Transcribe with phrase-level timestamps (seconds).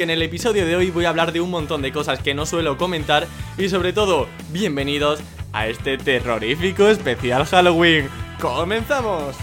[0.00, 2.46] En el episodio de hoy voy a hablar de un montón de cosas que no
[2.46, 3.26] suelo comentar
[3.58, 5.18] y sobre todo, bienvenidos
[5.52, 8.08] a este terrorífico especial Halloween.
[8.40, 9.34] ¡Comenzamos!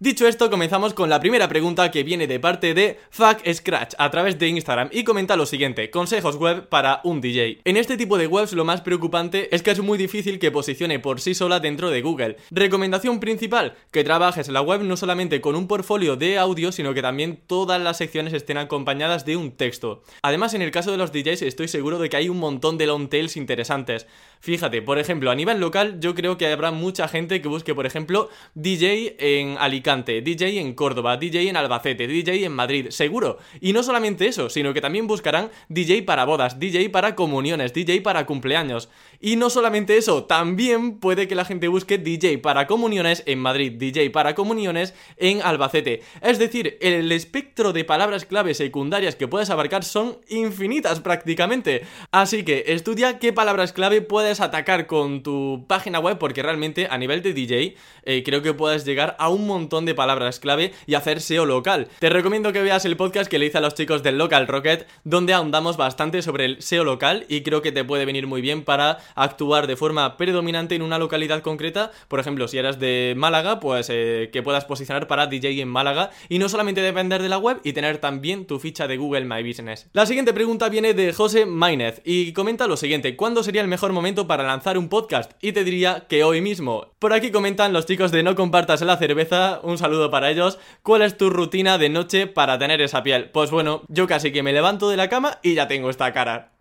[0.00, 4.08] Dicho esto, comenzamos con la primera pregunta que viene de parte de Fuck Scratch a
[4.12, 7.62] través de Instagram y comenta lo siguiente, consejos web para un DJ.
[7.64, 11.00] En este tipo de webs lo más preocupante es que es muy difícil que posicione
[11.00, 12.36] por sí sola dentro de Google.
[12.52, 17.02] Recomendación principal, que trabajes la web no solamente con un portfolio de audio, sino que
[17.02, 20.04] también todas las secciones estén acompañadas de un texto.
[20.22, 22.86] Además, en el caso de los DJs estoy seguro de que hay un montón de
[22.86, 24.06] long tails interesantes.
[24.40, 27.86] Fíjate, por ejemplo, a nivel local yo creo que habrá mucha gente que busque, por
[27.86, 33.38] ejemplo, DJ en Alicante DJ en Córdoba, DJ en Albacete, DJ en Madrid, seguro.
[33.60, 38.00] Y no solamente eso, sino que también buscarán DJ para bodas, DJ para comuniones, DJ
[38.02, 38.88] para cumpleaños.
[39.20, 43.72] Y no solamente eso, también puede que la gente busque DJ para comuniones en Madrid,
[43.72, 46.02] DJ para comuniones en Albacete.
[46.22, 51.82] Es decir, el espectro de palabras clave secundarias que puedes abarcar son infinitas prácticamente.
[52.12, 56.96] Así que estudia qué palabras clave puedes atacar con tu página web porque realmente a
[56.96, 57.74] nivel de DJ
[58.04, 61.88] eh, creo que puedes llegar a un montón de palabras clave y hacer SEO local.
[61.98, 64.86] Te recomiendo que veas el podcast que le hice a los chicos del Local Rocket,
[65.02, 68.62] donde ahondamos bastante sobre el SEO local y creo que te puede venir muy bien
[68.62, 71.90] para actuar de forma predominante en una localidad concreta.
[72.08, 76.10] Por ejemplo, si eres de Málaga, pues eh, que puedas posicionar para DJ en Málaga
[76.28, 79.42] y no solamente depender de la web y tener también tu ficha de Google My
[79.42, 79.88] Business.
[79.92, 83.92] La siguiente pregunta viene de José Mainez y comenta lo siguiente: ¿Cuándo sería el mejor
[83.92, 85.32] momento para lanzar un podcast?
[85.40, 86.88] Y te diría que hoy mismo.
[86.98, 90.58] Por aquí comentan los chicos de No Compartas la Cerveza, un saludo para ellos.
[90.82, 93.30] ¿Cuál es tu rutina de noche para tener esa piel?
[93.30, 96.57] Pues bueno, yo casi que me levanto de la cama y ya tengo esta cara.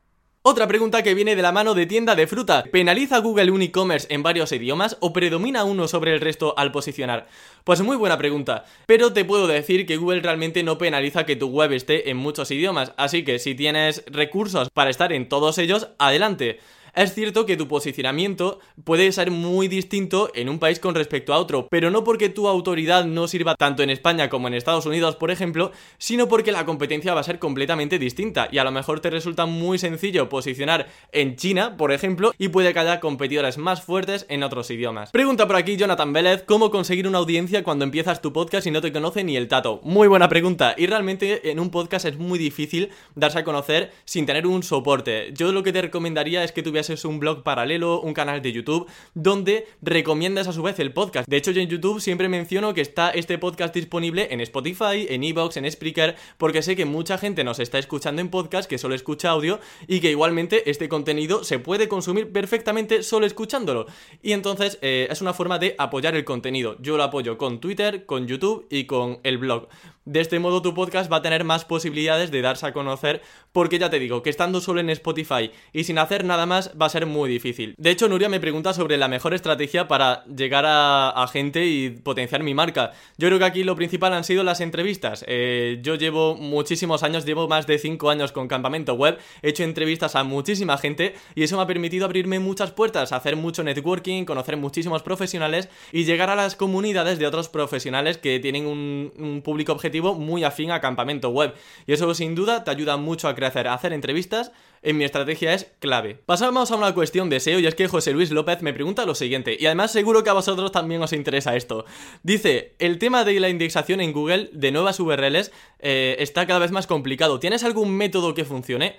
[0.49, 2.63] Otra pregunta que viene de la mano de tienda de fruta.
[2.71, 7.27] ¿Penaliza Google un e-commerce en varios idiomas o predomina uno sobre el resto al posicionar?
[7.65, 11.49] Pues muy buena pregunta, pero te puedo decir que Google realmente no penaliza que tu
[11.49, 15.89] web esté en muchos idiomas, así que si tienes recursos para estar en todos ellos,
[15.99, 16.61] adelante.
[16.93, 21.37] Es cierto que tu posicionamiento puede ser muy distinto en un país con respecto a
[21.37, 25.15] otro, pero no porque tu autoridad no sirva tanto en España como en Estados Unidos,
[25.15, 28.99] por ejemplo, sino porque la competencia va a ser completamente distinta y a lo mejor
[28.99, 33.81] te resulta muy sencillo posicionar en China, por ejemplo, y puede que haya competidores más
[33.81, 35.11] fuertes en otros idiomas.
[35.11, 38.81] Pregunta por aquí Jonathan Vélez, ¿cómo conseguir una audiencia cuando empiezas tu podcast y no
[38.81, 39.81] te conoce ni el tato?
[39.83, 44.25] Muy buena pregunta, y realmente en un podcast es muy difícil darse a conocer sin
[44.25, 45.31] tener un soporte.
[45.33, 48.51] Yo lo que te recomendaría es que tuvieras es un blog paralelo, un canal de
[48.51, 51.27] YouTube, donde recomiendas a su vez el podcast.
[51.27, 55.23] De hecho, yo en YouTube siempre menciono que está este podcast disponible en Spotify, en
[55.23, 58.95] Evox, en Spreaker, porque sé que mucha gente nos está escuchando en podcast, que solo
[58.95, 63.87] escucha audio, y que igualmente este contenido se puede consumir perfectamente solo escuchándolo.
[64.21, 66.77] Y entonces eh, es una forma de apoyar el contenido.
[66.79, 69.67] Yo lo apoyo con Twitter, con YouTube y con el blog.
[70.07, 73.21] De este modo tu podcast va a tener más posibilidades de darse a conocer
[73.51, 76.87] porque ya te digo que estando solo en Spotify y sin hacer nada más va
[76.87, 77.75] a ser muy difícil.
[77.77, 82.43] De hecho, Nuria me pregunta sobre la mejor estrategia para llegar a, gente y potenciar
[82.43, 82.91] mi marca.
[83.17, 85.25] Yo creo que aquí lo principal han sido las entrevistas.
[85.27, 89.63] Eh, yo llevo muchísimos años, llevo más de 5 años con Campamento Web, he hecho
[89.63, 94.23] entrevistas a muchísima gente y eso me ha permitido abrirme muchas puertas, hacer mucho networking,
[94.25, 99.41] conocer muchísimos profesionales y llegar a las comunidades de otros profesionales que tienen un, un
[99.41, 101.53] público objetivo muy afín a campamento web.
[101.85, 104.51] Y eso sin duda te ayuda mucho a crecer, a hacer entrevistas.
[104.87, 106.15] En mi estrategia es clave.
[106.15, 109.15] Pasamos a una cuestión de SEO y es que José Luis López me pregunta lo
[109.15, 111.83] siguiente, y además seguro que a vosotros también os interesa esto.
[112.23, 116.71] Dice, el tema de la indexación en Google de nuevas URLs eh, está cada vez
[116.71, 117.37] más complicado.
[117.37, 118.95] ¿Tienes algún método que funcione?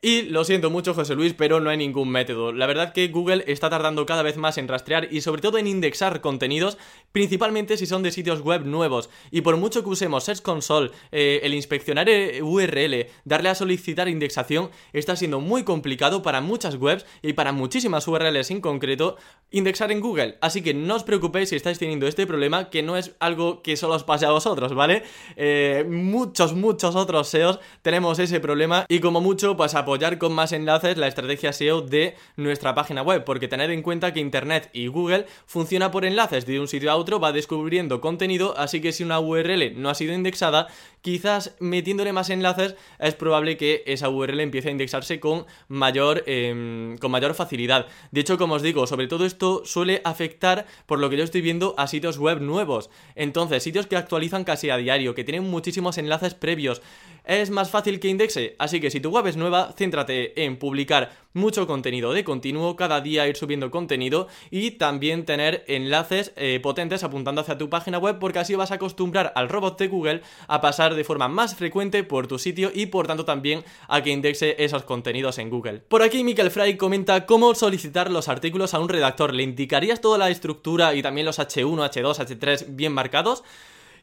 [0.00, 2.52] Y lo siento mucho José Luis, pero no hay ningún método.
[2.52, 5.66] La verdad que Google está tardando cada vez más en rastrear y sobre todo en
[5.66, 6.78] indexar contenidos,
[7.10, 9.10] principalmente si son de sitios web nuevos.
[9.32, 14.08] Y por mucho que usemos Search Console, eh, el inspeccionar eh, URL, darle a solicitar
[14.08, 19.16] indexación, está siendo muy complicado para muchas webs y para muchísimas URLs en concreto
[19.50, 20.38] indexar en Google.
[20.40, 23.76] Así que no os preocupéis si estáis teniendo este problema, que no es algo que
[23.76, 25.02] solo os pase a vosotros, ¿vale?
[25.34, 30.34] Eh, muchos, muchos otros SEOs tenemos ese problema y como mucho, pues a apoyar con
[30.34, 34.68] más enlaces la estrategia SEO de nuestra página web, porque tener en cuenta que Internet
[34.74, 38.92] y Google funciona por enlaces de un sitio a otro, va descubriendo contenido, así que
[38.92, 40.66] si una URL no ha sido indexada,
[41.00, 46.98] quizás metiéndole más enlaces es probable que esa URL empiece a indexarse con mayor, em,
[46.98, 47.86] con mayor facilidad.
[48.10, 51.40] De hecho, como os digo, sobre todo esto suele afectar, por lo que yo estoy
[51.40, 52.90] viendo, a sitios web nuevos.
[53.14, 56.82] Entonces, sitios que actualizan casi a diario, que tienen muchísimos enlaces previos,
[57.28, 58.56] es más fácil que indexe.
[58.58, 63.02] Así que si tu web es nueva, céntrate en publicar mucho contenido de continuo, cada
[63.02, 68.18] día ir subiendo contenido y también tener enlaces eh, potentes apuntando hacia tu página web
[68.18, 72.02] porque así vas a acostumbrar al robot de Google a pasar de forma más frecuente
[72.02, 75.80] por tu sitio y por tanto también a que indexe esos contenidos en Google.
[75.80, 79.34] Por aquí Michael Fry comenta cómo solicitar los artículos a un redactor.
[79.34, 83.44] ¿Le indicarías toda la estructura y también los H1, H2, H3 bien marcados?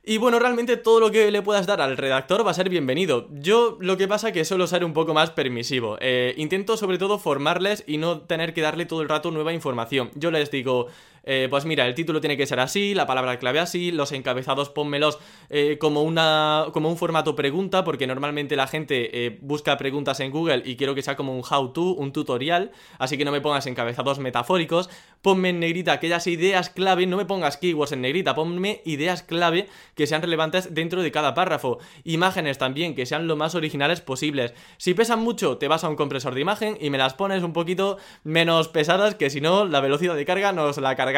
[0.07, 3.27] Y bueno, realmente todo lo que le puedas dar al redactor va a ser bienvenido.
[3.31, 5.97] Yo lo que pasa que suelo ser un poco más permisivo.
[5.99, 10.11] Eh, intento sobre todo formarles y no tener que darle todo el rato nueva información.
[10.13, 10.89] Yo les digo,
[11.25, 14.69] eh, pues mira, el título tiene que ser así, la palabra clave así, los encabezados
[14.69, 15.17] pónmelos
[15.49, 20.29] eh, como, una, como un formato pregunta, porque normalmente la gente eh, busca preguntas en
[20.31, 23.65] Google y quiero que sea como un how-to, un tutorial, así que no me pongas
[23.65, 24.89] encabezados metafóricos,
[25.23, 29.67] ponme en negrita aquellas ideas clave, no me pongas keywords en negrita, ponme ideas clave
[29.95, 34.53] que sean relevantes dentro de cada párrafo, imágenes también que sean lo más originales posibles.
[34.77, 37.53] Si pesan mucho, te vas a un compresor de imagen y me las pones un
[37.53, 41.14] poquito menos pesadas, que si no, la velocidad de carga nos la carga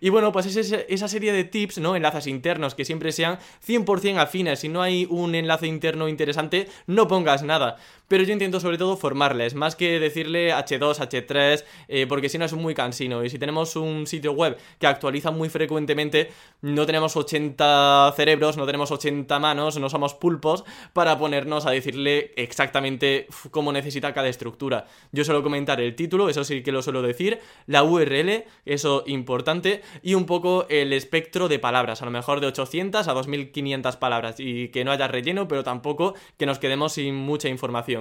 [0.00, 1.94] y bueno, pues es esa serie de tips, ¿no?
[1.94, 4.60] Enlaces internos que siempre sean 100% afines.
[4.60, 7.76] Si no hay un enlace interno interesante, no pongas nada
[8.10, 12.44] pero yo intento sobre todo formarles, más que decirle H2, H3, eh, porque si no
[12.44, 13.22] es muy cansino.
[13.24, 18.66] Y si tenemos un sitio web que actualiza muy frecuentemente, no tenemos 80 cerebros, no
[18.66, 24.86] tenemos 80 manos, no somos pulpos para ponernos a decirle exactamente cómo necesita cada estructura.
[25.12, 29.82] Yo suelo comentar el título, eso sí que lo suelo decir, la URL, eso importante,
[30.02, 34.40] y un poco el espectro de palabras, a lo mejor de 800 a 2500 palabras,
[34.40, 37.99] y que no haya relleno, pero tampoco que nos quedemos sin mucha información.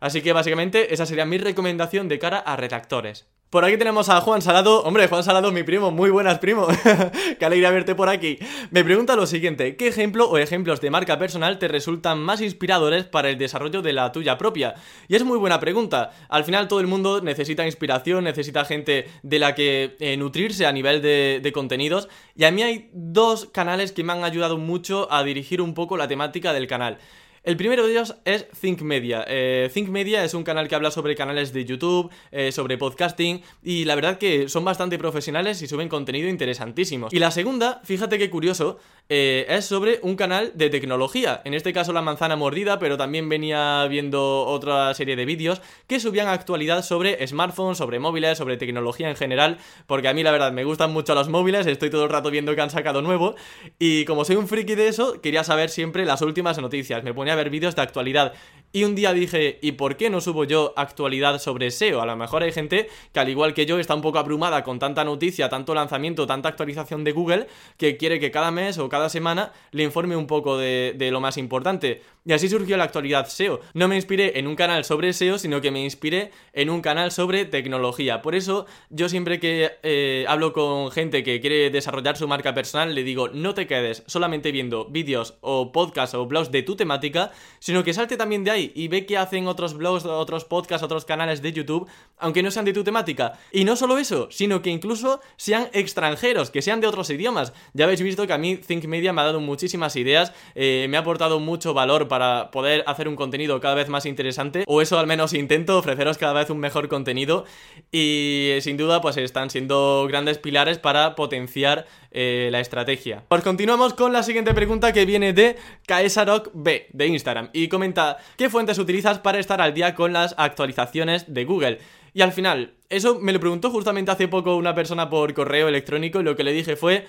[0.00, 3.26] Así que básicamente esa sería mi recomendación de cara a redactores.
[3.50, 4.84] Por aquí tenemos a Juan Salado.
[4.84, 5.90] Hombre, Juan Salado, mi primo.
[5.90, 6.68] Muy buenas, primo.
[7.38, 8.38] Qué alegría verte por aquí.
[8.70, 9.74] Me pregunta lo siguiente.
[9.74, 13.92] ¿Qué ejemplo o ejemplos de marca personal te resultan más inspiradores para el desarrollo de
[13.92, 14.76] la tuya propia?
[15.08, 16.12] Y es muy buena pregunta.
[16.28, 20.70] Al final todo el mundo necesita inspiración, necesita gente de la que eh, nutrirse a
[20.70, 22.08] nivel de, de contenidos.
[22.36, 25.96] Y a mí hay dos canales que me han ayudado mucho a dirigir un poco
[25.96, 26.98] la temática del canal.
[27.42, 29.24] El primero de ellos es Think Media.
[29.26, 33.40] Eh, Think Media es un canal que habla sobre canales de YouTube, eh, sobre podcasting
[33.62, 37.08] y la verdad que son bastante profesionales y suben contenido interesantísimo.
[37.10, 38.78] Y la segunda, fíjate qué curioso,
[39.08, 41.40] eh, es sobre un canal de tecnología.
[41.46, 45.98] En este caso la manzana mordida, pero también venía viendo otra serie de vídeos que
[45.98, 50.52] subían actualidad sobre smartphones, sobre móviles, sobre tecnología en general, porque a mí la verdad
[50.52, 53.34] me gustan mucho los móviles, estoy todo el rato viendo que han sacado nuevo
[53.78, 57.02] y como soy un friki de eso, quería saber siempre las últimas noticias.
[57.02, 58.32] Me ponía a ver vídeos de actualidad.
[58.72, 62.00] Y un día dije, ¿y por qué no subo yo actualidad sobre SEO?
[62.00, 64.78] A lo mejor hay gente que al igual que yo está un poco abrumada con
[64.78, 69.08] tanta noticia, tanto lanzamiento, tanta actualización de Google, que quiere que cada mes o cada
[69.08, 72.02] semana le informe un poco de, lo más importante.
[72.24, 73.60] Y así surgió la actualidad SEO.
[73.74, 77.10] No me inspiré en un canal sobre SEO, sino que me inspiré en un canal
[77.10, 78.22] sobre tecnología.
[78.22, 82.94] Por eso yo siempre que eh, hablo con gente que quiere desarrollar su marca personal,
[82.94, 87.19] le digo, no te quedes solamente viendo vídeos o podcasts o blogs de tu temática,
[87.58, 91.04] sino que salte también de ahí y ve que hacen otros blogs, otros podcasts, otros
[91.04, 91.88] canales de YouTube,
[92.18, 93.38] aunque no sean de tu temática.
[93.52, 97.52] Y no solo eso, sino que incluso sean extranjeros, que sean de otros idiomas.
[97.74, 100.96] Ya habéis visto que a mí Think Media me ha dado muchísimas ideas, eh, me
[100.96, 104.98] ha aportado mucho valor para poder hacer un contenido cada vez más interesante, o eso
[104.98, 107.44] al menos intento, ofreceros cada vez un mejor contenido.
[107.92, 113.24] Y sin duda, pues están siendo grandes pilares para potenciar eh, la estrategia.
[113.28, 118.16] Pues continuamos con la siguiente pregunta que viene de Kaesarok B de Instagram y comenta
[118.36, 121.78] ¿qué fuentes utilizas para estar al día con las actualizaciones de Google?
[122.14, 126.20] Y al final, eso me lo preguntó justamente hace poco una persona por correo electrónico
[126.20, 127.06] y lo que le dije fue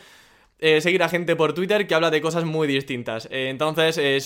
[0.63, 3.27] eh, seguir a gente por Twitter que habla de cosas muy distintas.
[3.31, 4.21] Eh, entonces, eh,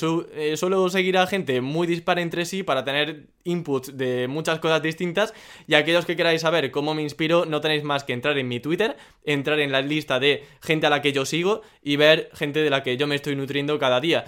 [0.58, 5.34] suelo seguir a gente muy dispara entre sí para tener inputs de muchas cosas distintas.
[5.66, 8.60] Y aquellos que queráis saber cómo me inspiro, no tenéis más que entrar en mi
[8.60, 12.60] Twitter, entrar en la lista de gente a la que yo sigo y ver gente
[12.60, 14.26] de la que yo me estoy nutriendo cada día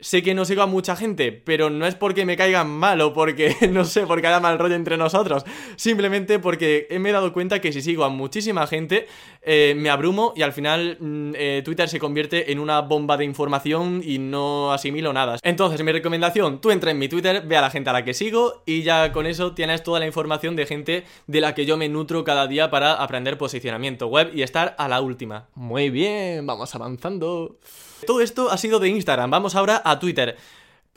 [0.00, 3.12] sé que no sigo a mucha gente, pero no es porque me caigan mal o
[3.12, 5.44] porque, no sé, porque haya mal rollo entre nosotros.
[5.76, 9.06] Simplemente porque me he dado cuenta que si sigo a muchísima gente,
[9.42, 13.24] eh, me abrumo y al final mm, eh, Twitter se convierte en una bomba de
[13.24, 15.36] información y no asimilo nada.
[15.42, 18.14] Entonces, mi recomendación, tú entra en mi Twitter, ve a la gente a la que
[18.14, 21.76] sigo y ya con eso tienes toda la información de gente de la que yo
[21.76, 25.48] me nutro cada día para aprender posicionamiento web y estar a la última.
[25.54, 27.58] Muy bien, vamos avanzando.
[28.06, 30.36] Todo esto ha sido de Instagram, vamos ahora a Twitter.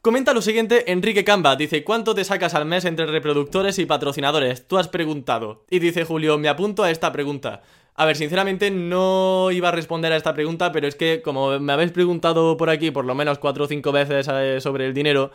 [0.02, 4.68] Comenta lo siguiente Enrique Camba, dice, ¿cuánto te sacas al mes entre reproductores y patrocinadores?
[4.68, 5.64] Tú has preguntado.
[5.70, 7.62] Y dice Julio, me apunto a esta pregunta.
[7.94, 11.74] A ver, sinceramente no iba a responder a esta pregunta, pero es que como me
[11.74, 15.32] habéis preguntado por aquí por lo menos cuatro o cinco veces eh, sobre el dinero,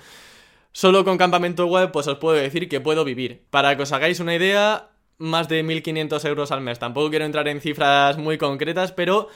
[0.76, 3.46] Solo con campamento web, pues os puedo decir que puedo vivir.
[3.48, 6.78] Para que os hagáis una idea, más de 1.500 euros al mes.
[6.78, 9.28] Tampoco quiero entrar en cifras muy concretas, pero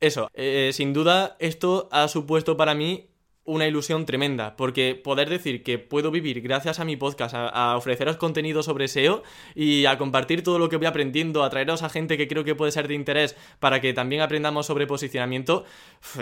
[0.00, 3.09] eso, eh, sin duda esto ha supuesto para mí
[3.44, 8.16] una ilusión tremenda, porque poder decir que puedo vivir gracias a mi podcast, a, ofreceros
[8.16, 9.22] contenido sobre SEO
[9.54, 12.54] y a compartir todo lo que voy aprendiendo, a traeros a gente que creo que
[12.54, 15.64] puede ser de interés para que también aprendamos sobre posicionamiento,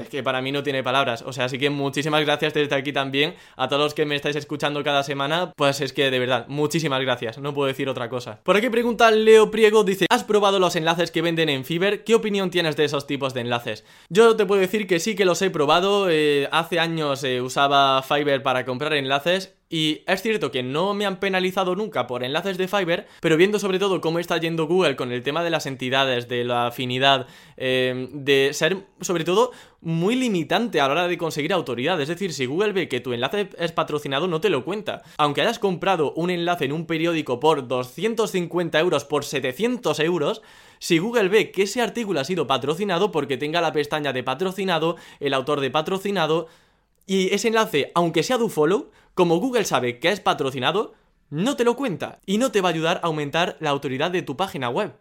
[0.01, 1.23] es que para mí no tiene palabras.
[1.23, 4.37] O sea, así que muchísimas gracias desde aquí también a todos los que me estáis
[4.37, 8.41] escuchando cada semana, pues es que de verdad, muchísimas gracias, no puedo decir otra cosa.
[8.43, 12.05] Por aquí pregunta Leo Priego, dice, ¿has probado los enlaces que venden en Fiverr?
[12.05, 13.85] ¿Qué opinión tienes de esos tipos de enlaces?
[14.09, 18.43] Yo te puedo decir que sí que los he probado, eh, hace años usaba Fiverr
[18.43, 22.69] para comprar enlaces y es cierto que no me han penalizado nunca por enlaces de
[22.69, 26.27] Fiverr, pero viendo sobre todo cómo está yendo Google con el tema de las entidades,
[26.27, 27.27] de la afinidad,
[27.59, 32.01] eh, de ser sobre todo muy limitante a la hora de conseguir autoridad.
[32.01, 35.03] Es decir, si Google ve que tu enlace es patrocinado, no te lo cuenta.
[35.19, 40.43] Aunque hayas comprado un enlace en un periódico por 250 euros, por 700 euros,
[40.79, 44.97] si Google ve que ese artículo ha sido patrocinado porque tenga la pestaña de patrocinado,
[45.21, 46.49] el autor de patrocinado,
[47.09, 50.95] y ese enlace, aunque sea do follow, como Google sabe que es patrocinado,
[51.31, 54.23] no te lo cuenta y no te va a ayudar a aumentar la autoridad de
[54.23, 54.93] tu página web.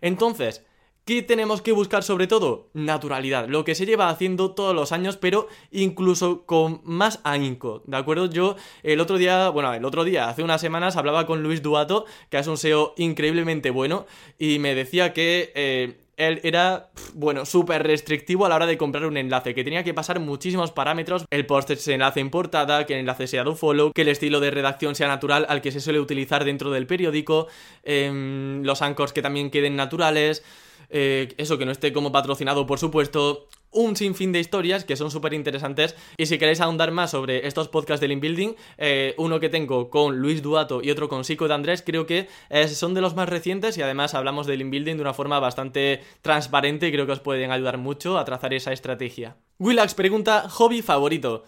[0.00, 0.64] Entonces,
[1.04, 2.70] ¿Qué tenemos que buscar sobre todo?
[2.72, 7.98] Naturalidad, lo que se lleva haciendo todos los años, pero incluso con más ahínco, ¿de
[7.98, 8.24] acuerdo?
[8.24, 12.06] Yo el otro día, bueno, el otro día, hace unas semanas, hablaba con Luis Duato,
[12.30, 14.06] que es un SEO increíblemente bueno,
[14.38, 19.06] y me decía que eh, él era, bueno, súper restrictivo a la hora de comprar
[19.06, 22.94] un enlace, que tenía que pasar muchísimos parámetros, el post se enlace en portada, que
[22.94, 25.80] el enlace sea do follow, que el estilo de redacción sea natural al que se
[25.80, 27.48] suele utilizar dentro del periódico,
[27.82, 30.44] em, los anchors que también queden naturales,
[30.90, 35.10] eh, eso que no esté como patrocinado por supuesto, un sinfín de historias que son
[35.10, 35.94] súper interesantes.
[36.16, 40.18] Y si queréis ahondar más sobre estos podcasts del inbuilding, eh, uno que tengo con
[40.18, 42.28] Luis Duato y otro con Sico de Andrés, creo que
[42.68, 46.88] son de los más recientes y además hablamos del inbuilding de una forma bastante transparente
[46.88, 49.36] y creo que os pueden ayudar mucho a trazar esa estrategia.
[49.58, 51.44] Willax pregunta, hobby favorito.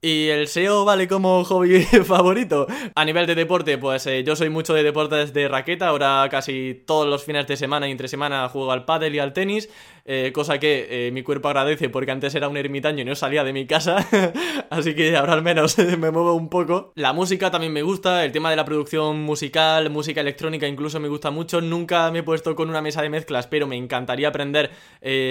[0.00, 2.68] Y el SEO vale como hobby favorito.
[2.94, 5.88] A nivel de deporte, pues eh, yo soy mucho de deportes de raqueta.
[5.88, 9.32] Ahora casi todos los fines de semana y entre semana juego al pádel y al
[9.32, 9.68] tenis.
[10.10, 13.42] Eh, cosa que eh, mi cuerpo agradece porque antes era un ermitaño y no salía
[13.42, 14.06] de mi casa.
[14.70, 16.92] Así que ahora al menos me muevo un poco.
[16.94, 18.24] La música también me gusta.
[18.24, 21.60] El tema de la producción musical, música electrónica incluso me gusta mucho.
[21.60, 24.70] Nunca me he puesto con una mesa de mezclas, pero me encantaría aprender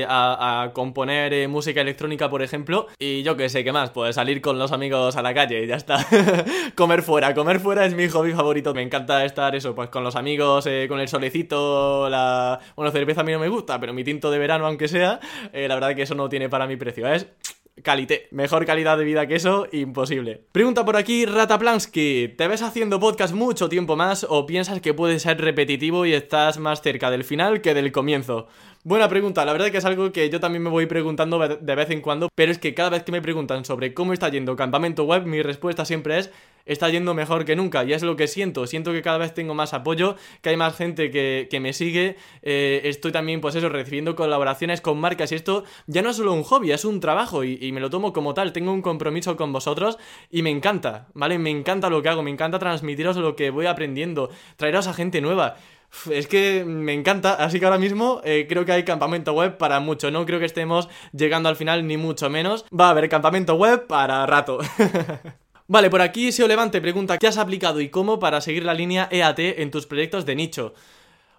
[0.10, 2.88] a, a, componer música electrónica, por ejemplo.
[3.00, 3.92] Y yo qué sé, ¿qué más?
[3.92, 6.06] Pues salir con los amigos a la calle y ya está.
[6.76, 8.74] comer fuera, comer fuera es mi hobby favorito.
[8.74, 12.60] Me encanta estar eso, pues con los amigos, eh, con el solecito, la...
[12.76, 15.20] Bueno, cerveza a mí no me gusta, pero mi tinto de verano, aunque sea,
[15.54, 17.28] eh, la verdad que eso no tiene para mi precio, es...
[17.84, 18.28] Calité.
[18.32, 20.42] Mejor calidad de vida que eso, imposible.
[20.52, 22.30] Pregunta por aquí, Rataplansky.
[22.38, 26.58] ¿Te ves haciendo podcast mucho tiempo más o piensas que puede ser repetitivo y estás
[26.58, 28.48] más cerca del final que del comienzo?
[28.84, 31.90] Buena pregunta, la verdad que es algo que yo también me voy preguntando de vez
[31.90, 35.04] en cuando, pero es que cada vez que me preguntan sobre cómo está yendo campamento
[35.04, 36.32] web, mi respuesta siempre es
[36.68, 39.54] está yendo mejor que nunca y es lo que siento, siento que cada vez tengo
[39.54, 44.16] más apoyo, que hay más gente que, me sigue, eh, estoy también pues eso, recibiendo
[44.16, 47.58] colaboraciones con marcas y esto ya no es solo un hobby, es un trabajo y,
[47.62, 49.98] y me lo tomo como tal, tengo un compromiso con vosotros
[50.30, 51.40] y me encanta, ¿vale?
[51.40, 55.22] Me encanta lo que hago, me encanta transmitiros lo que voy aprendiendo, traeros a gente
[55.22, 55.56] nueva.
[56.12, 59.80] Es que me encanta, así que ahora mismo eh, creo que hay campamento web para
[59.80, 62.66] mucho, no creo que estemos llegando al final ni mucho menos.
[62.78, 64.60] Va a haber campamento web para rato.
[65.70, 69.10] Vale, por aquí Seo Levante pregunta ¿qué has aplicado y cómo para seguir la línea
[69.12, 70.74] EAT en tus proyectos de nicho?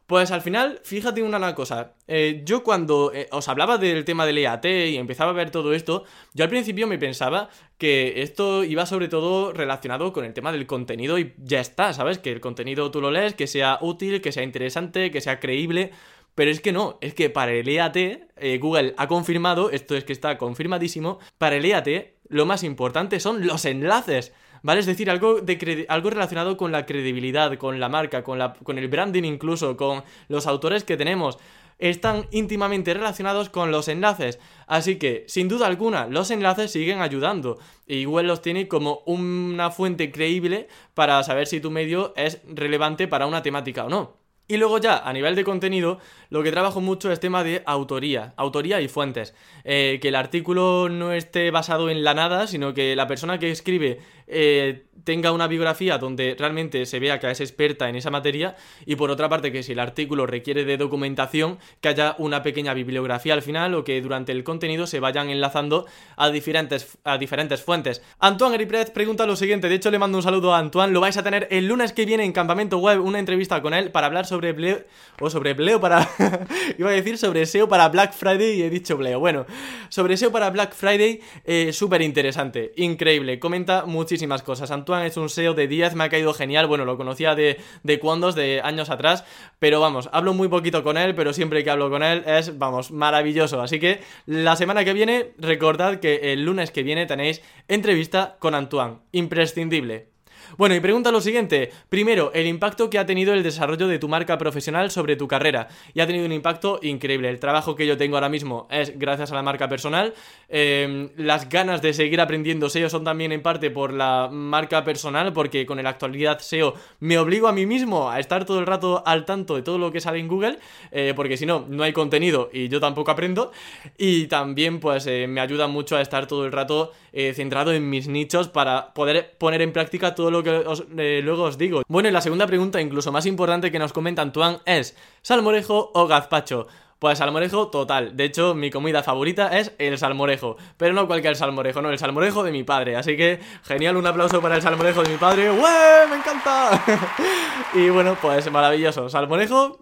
[0.06, 1.94] Pues al final, fíjate una cosa.
[2.06, 5.72] Eh, yo cuando eh, os hablaba del tema del EAT y empezaba a ver todo
[5.72, 6.04] esto,
[6.34, 10.66] yo al principio me pensaba que esto iba sobre todo relacionado con el tema del
[10.66, 12.18] contenido y ya está, ¿sabes?
[12.18, 15.92] Que el contenido tú lo lees, que sea útil, que sea interesante, que sea creíble.
[16.38, 20.04] Pero es que no, es que para el EAT, eh, Google ha confirmado, esto es
[20.04, 24.32] que está confirmadísimo, para el EAT lo más importante son los enlaces.
[24.62, 24.78] ¿Vale?
[24.78, 28.78] Es decir, algo, de algo relacionado con la credibilidad, con la marca, con, la, con
[28.78, 31.40] el branding incluso, con los autores que tenemos.
[31.80, 34.38] Están íntimamente relacionados con los enlaces.
[34.68, 37.58] Así que, sin duda alguna, los enlaces siguen ayudando.
[37.84, 43.08] Y Google los tiene como una fuente creíble para saber si tu medio es relevante
[43.08, 44.27] para una temática o no.
[44.50, 45.98] Y luego ya, a nivel de contenido,
[46.30, 49.34] lo que trabajo mucho es tema de autoría, autoría y fuentes.
[49.64, 53.50] Eh, que el artículo no esté basado en la nada, sino que la persona que
[53.50, 58.56] escribe eh, tenga una biografía donde realmente se vea que es experta en esa materia
[58.84, 62.74] y por otra parte que si el artículo requiere de documentación que haya una pequeña
[62.74, 65.86] bibliografía al final o que durante el contenido se vayan enlazando
[66.16, 68.02] a diferentes, a diferentes fuentes.
[68.18, 71.16] Antoine Griprez pregunta lo siguiente, de hecho le mando un saludo a Antoine, lo vais
[71.16, 74.26] a tener el lunes que viene en Campamento Web una entrevista con él para hablar
[74.26, 74.84] sobre Bleo,
[75.20, 76.08] o sobre para...
[76.78, 79.46] iba a decir sobre SEO para Black Friday y he dicho Bleo, bueno,
[79.88, 84.70] sobre SEO para Black Friday, eh, súper interesante, increíble, comenta muchísimas cosas.
[84.70, 87.98] Antoine es un SEO de 10, me ha caído genial, bueno, lo conocía de, de
[88.34, 89.24] de años atrás,
[89.58, 92.90] pero vamos, hablo muy poquito con él, pero siempre que hablo con él es, vamos,
[92.90, 93.60] maravilloso.
[93.60, 98.54] Así que la semana que viene, recordad que el lunes que viene tenéis entrevista con
[98.54, 100.08] Antoine, imprescindible.
[100.56, 101.70] Bueno, y pregunta lo siguiente.
[101.88, 105.68] Primero, el impacto que ha tenido el desarrollo de tu marca profesional sobre tu carrera.
[105.94, 107.28] Y ha tenido un impacto increíble.
[107.28, 110.14] El trabajo que yo tengo ahora mismo es gracias a la marca personal.
[110.48, 115.32] Em, las ganas de seguir aprendiendo SEO son también en parte por la marca personal,
[115.32, 119.02] porque con la actualidad SEO me obligo a mí mismo a estar todo el rato
[119.06, 120.58] al tanto de todo lo que sale en Google,
[120.90, 123.52] eh, porque si no, no hay contenido y yo tampoco aprendo.
[123.96, 127.88] Y también, pues, eh, me ayuda mucho a estar todo el rato eh, centrado en
[127.88, 130.64] mis nichos para poder poner en práctica todo lo que
[130.98, 131.82] eh, luego os digo.
[131.88, 136.06] Bueno, y la segunda pregunta, incluso más importante que nos comenta Antoine, es ¿salmorejo o
[136.06, 136.66] gazpacho?
[136.98, 138.16] Pues salmorejo total.
[138.16, 140.56] De hecho, mi comida favorita es el salmorejo.
[140.76, 142.96] Pero no cualquier salmorejo, no, el salmorejo de mi padre.
[142.96, 145.48] Así que, genial, un aplauso para el salmorejo de mi padre.
[145.48, 146.08] ¡Ué!
[146.10, 146.84] ¡Me encanta!
[147.74, 149.08] y bueno, pues maravilloso.
[149.08, 149.78] Salmorejo,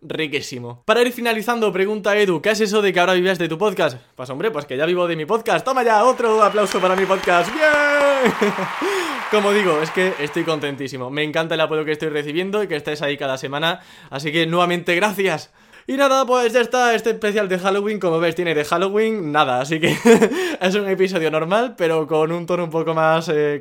[0.00, 0.82] riquísimo.
[0.84, 3.98] Para ir finalizando, pregunta Edu, ¿qué es eso de que ahora vives de tu podcast?
[4.14, 5.64] Pues hombre, pues que ya vivo de mi podcast.
[5.64, 7.52] Toma ya, otro aplauso para mi podcast.
[7.52, 8.32] ¡Bien!
[9.30, 11.10] Como digo, es que estoy contentísimo.
[11.10, 13.80] Me encanta el apoyo que estoy recibiendo y que estés ahí cada semana.
[14.10, 15.50] Así que nuevamente, gracias.
[15.90, 19.62] Y nada, pues ya está este especial de Halloween, como ves, tiene de Halloween nada,
[19.62, 19.96] así que
[20.60, 23.58] es un episodio normal, pero con un tono un poco más, eh,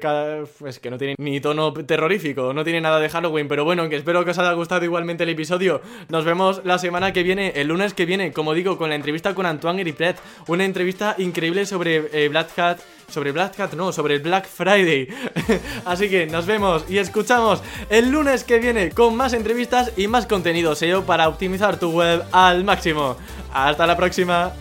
[0.60, 3.96] pues que no tiene ni tono terrorífico, no tiene nada de Halloween, pero bueno, que
[3.96, 5.80] espero que os haya gustado igualmente el episodio.
[6.10, 9.34] Nos vemos la semana que viene, el lunes que viene, como digo, con la entrevista
[9.34, 10.18] con Antoine Gripret,
[10.48, 12.80] una entrevista increíble sobre eh, Black Hat,
[13.10, 15.08] sobre Black Hat, no, sobre Black Friday.
[15.86, 20.26] así que nos vemos y escuchamos el lunes que viene con más entrevistas y más
[20.26, 21.92] contenido SEO para optimizar tu
[22.32, 23.18] al máximo.
[23.54, 24.52] Hasta la próxima.